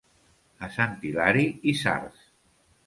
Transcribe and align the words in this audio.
A 0.67 0.69
Sant 0.77 0.95
Hilari, 1.09 1.47
isards. 1.75 2.29